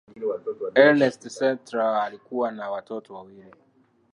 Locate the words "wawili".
3.13-3.55